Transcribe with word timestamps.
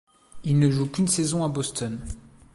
Il 0.43 0.57
ne 0.57 0.71
joue 0.71 0.89
qu'une 0.89 1.07
saison 1.07 1.43
à 1.43 1.47
Boston. 1.47 1.99